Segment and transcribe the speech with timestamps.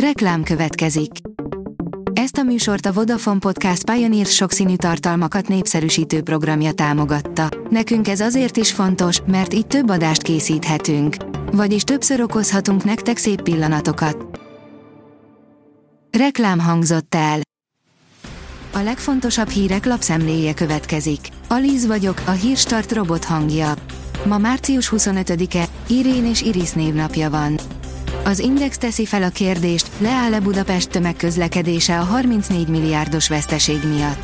[0.00, 1.10] Reklám következik.
[2.12, 7.48] Ezt a műsort a Vodafone Podcast Pioneer sokszínű tartalmakat népszerűsítő programja támogatta.
[7.70, 11.16] Nekünk ez azért is fontos, mert így több adást készíthetünk.
[11.52, 14.40] Vagyis többször okozhatunk nektek szép pillanatokat.
[16.18, 17.40] Reklám hangzott el.
[18.72, 21.28] A legfontosabb hírek lapszemléje következik.
[21.48, 23.74] Alíz vagyok, a hírstart robot hangja.
[24.24, 27.58] Ma március 25-e, Irén és Iris névnapja van.
[28.26, 34.18] Az Index teszi fel a kérdést, leáll-e Budapest tömegközlekedése a 34 milliárdos veszteség miatt.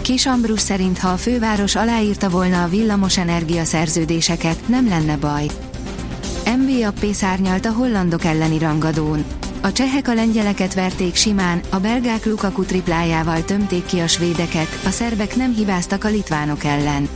[0.00, 5.46] Kis Ambrus szerint, ha a főváros aláírta volna a villamos energia szerződéseket, nem lenne baj.
[6.56, 9.24] MB szárnyalt a hollandok elleni rangadón.
[9.60, 14.90] A csehek a lengyeleket verték simán, a belgák Lukaku triplájával tömték ki a svédeket, a
[14.90, 17.08] szerbek nem hibáztak a litvánok ellen.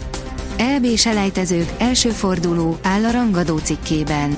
[0.57, 4.37] EB selejtezők, első forduló, áll a rangadó cikkében.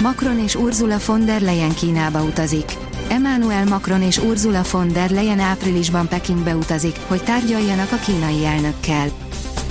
[0.00, 2.76] Macron és Ursula von der Leyen Kínába utazik.
[3.08, 9.08] Emmanuel Macron és Ursula von der Leyen áprilisban Pekingbe utazik, hogy tárgyaljanak a kínai elnökkel.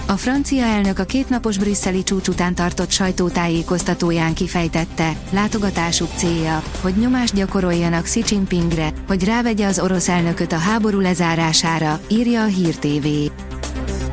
[0.08, 7.34] A francia elnök a kétnapos brüsszeli csúcs után tartott sajtótájékoztatóján kifejtette, látogatásuk célja, hogy nyomást
[7.34, 13.08] gyakoroljanak Xi Jinpingre, hogy rávegye az orosz elnököt a háború lezárására, írja a Hír TV.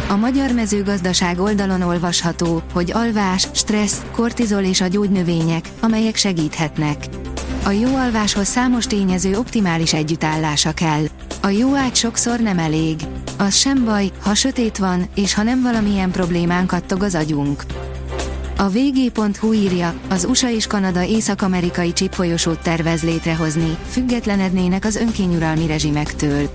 [0.09, 7.05] A magyar mezőgazdaság oldalon olvasható, hogy alvás, stressz, kortizol és a gyógynövények, amelyek segíthetnek.
[7.65, 11.05] A jó alváshoz számos tényező optimális együttállása kell.
[11.43, 13.01] A jó ágy sokszor nem elég.
[13.39, 17.65] Az sem baj, ha sötét van, és ha nem valamilyen problémán kattog az agyunk.
[18.59, 26.51] A vg.hu írja, az USA és Kanada észak-amerikai csipfolyosót tervez létrehozni, függetlenednének az önkényuralmi rezsimektől.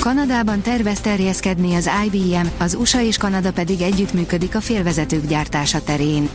[0.00, 6.28] Kanadában tervez terjeszkedni az IBM, az USA és Kanada pedig együttműködik a félvezetők gyártása terén.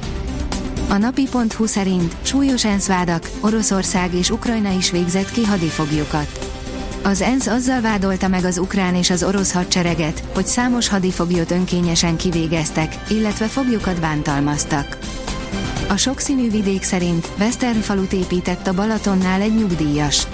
[0.89, 6.54] A napi.hu szerint súlyos ENSZ vádak, Oroszország és Ukrajna is végzett ki hadifoglyokat.
[7.05, 12.15] Az ENSZ azzal vádolta meg az ukrán és az orosz hadsereget, hogy számos hadifoglyot önkényesen
[12.17, 14.97] kivégeztek, illetve foglyokat bántalmaztak.
[15.89, 20.27] A sokszínű vidék szerint Western falut épített a Balatonnál egy nyugdíjas.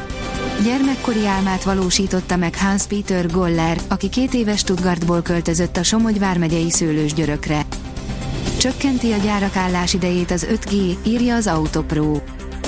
[0.63, 6.71] Gyermekkori álmát valósította meg Hans Peter Goller, aki két éves Stuttgartból költözött a Somogy vármegyei
[6.71, 7.65] szőlősgyörökre.
[8.57, 12.19] Csökkenti a gyárak állásidejét az 5G, írja az Autopro.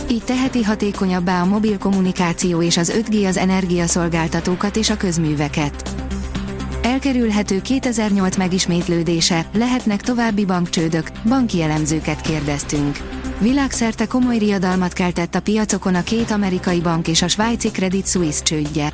[0.09, 5.95] Így teheti hatékonyabbá a mobil kommunikáció és az 5G az energiaszolgáltatókat és a közműveket.
[6.81, 12.97] Elkerülhető 2008 megismétlődése, lehetnek további bankcsődök, banki elemzőket kérdeztünk.
[13.39, 18.43] Világszerte komoly riadalmat keltett a piacokon a két amerikai bank és a svájci Credit Suisse
[18.43, 18.93] csődje.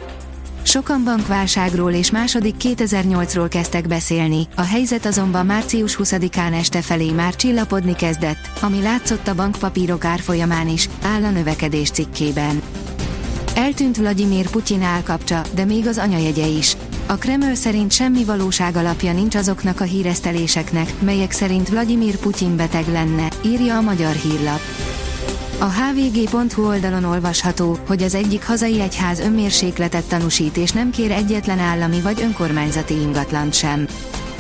[0.70, 7.36] Sokan bankválságról és második 2008-ról kezdtek beszélni, a helyzet azonban március 20-án este felé már
[7.36, 12.62] csillapodni kezdett, ami látszott a bankpapírok árfolyamán is, áll a növekedés cikkében.
[13.56, 16.78] Eltűnt Vladimir Putyin állkapcsa, de még az anyajegye is.
[17.06, 22.88] A Kreml szerint semmi valóság alapja nincs azoknak a híreszteléseknek, melyek szerint Vladimir Putyin beteg
[22.88, 24.60] lenne, írja a magyar hírlap.
[25.62, 31.60] A hvg.hu oldalon olvasható, hogy az egyik hazai egyház önmérsékletet tanúsít és nem kér egyetlen
[31.60, 33.88] állami vagy önkormányzati ingatlant sem.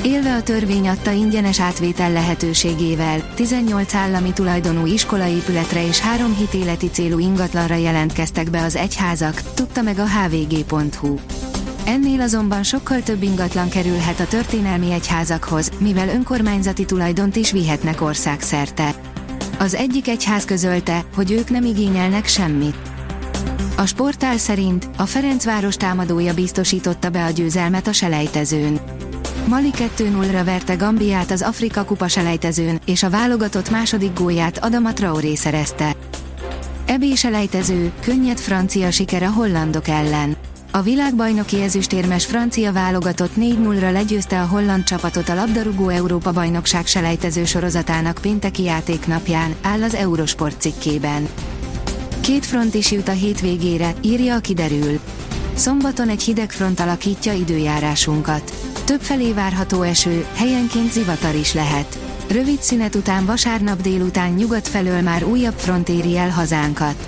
[0.03, 7.19] Élve a törvény adta ingyenes átvétel lehetőségével, 18 állami tulajdonú iskolaépületre és három hitéleti célú
[7.19, 11.15] ingatlanra jelentkeztek be az egyházak, tudta meg a hvg.hu.
[11.85, 19.08] Ennél azonban sokkal több ingatlan kerülhet a történelmi egyházakhoz, mivel önkormányzati tulajdont is vihetnek országszerte.
[19.61, 22.75] Az egyik egyház közölte, hogy ők nem igényelnek semmit.
[23.77, 28.79] A sportál szerint a Ferencváros támadója biztosította be a győzelmet a selejtezőn.
[29.47, 35.35] Mali 2-0-ra verte Gambiát az Afrika kupa selejtezőn, és a válogatott második gólját Adama Traoré
[35.35, 35.95] szerezte.
[36.85, 40.35] Ebé selejtező, könnyed francia siker a hollandok ellen.
[40.71, 47.45] A világbajnoki ezüstérmes francia válogatott 4-0-ra legyőzte a holland csapatot a labdarúgó Európa bajnokság selejtező
[47.45, 51.27] sorozatának pénteki játéknapján, áll az Eurosport cikkében.
[52.21, 54.99] Két front is jut a hétvégére, írja a kiderül.
[55.53, 58.53] Szombaton egy hideg front alakítja időjárásunkat.
[58.85, 61.99] Több felé várható eső, helyenként zivatar is lehet.
[62.31, 67.07] Rövid szünet után vasárnap délután nyugat felől már újabb front éri el hazánkat.